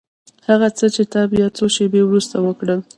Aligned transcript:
هغه 0.47 0.67
څه 0.77 0.85
چې 0.95 1.03
تا 1.13 1.21
بيا 1.31 1.47
څو 1.57 1.65
شېبې 1.75 2.01
وروسته 2.05 2.35
وکړل. 2.41 2.79